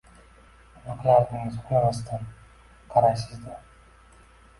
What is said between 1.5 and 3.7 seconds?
uxlamasdan qaraysiz-da